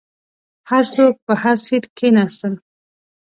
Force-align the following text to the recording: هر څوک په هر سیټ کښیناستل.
هر 0.69 0.83
څوک 0.95 1.13
په 1.25 1.33
هر 1.43 1.57
سیټ 1.65 1.83
کښیناستل. 1.95 2.53